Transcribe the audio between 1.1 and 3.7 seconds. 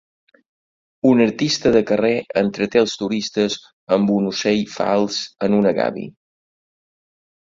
artista de carrer entreté els turistes